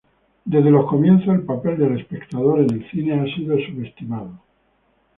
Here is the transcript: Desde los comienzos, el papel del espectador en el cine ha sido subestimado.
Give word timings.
Desde 0.45 0.71
los 0.71 0.87
comienzos, 0.89 1.27
el 1.27 1.43
papel 1.43 1.77
del 1.77 1.99
espectador 1.99 2.61
en 2.61 2.71
el 2.73 2.89
cine 2.89 3.19
ha 3.21 3.35
sido 3.35 3.55
subestimado. 3.59 4.31